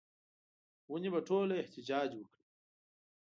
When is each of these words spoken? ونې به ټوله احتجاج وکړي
ونې 0.91 1.09
به 1.13 1.19
ټوله 1.27 1.55
احتجاج 1.57 2.09
وکړي 2.15 2.41